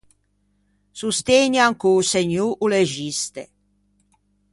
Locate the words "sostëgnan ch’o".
0.99-1.91